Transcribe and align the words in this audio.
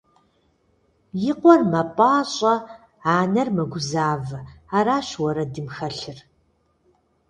И 1.29 1.31
къуэр 1.39 1.61
мэпӀащӀэ, 1.71 2.53
анэр 3.15 3.49
мэгузавэ– 3.55 4.39
аращ 4.77 5.09
уэрэдым 5.21 5.67
хэлъыр. 5.75 6.19